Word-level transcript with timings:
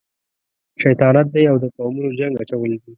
شیطانت 0.81 1.27
دی 1.33 1.43
او 1.51 1.57
د 1.63 1.65
قومونو 1.75 2.09
جنګ 2.19 2.33
اچول 2.41 2.71
دي. 2.81 2.89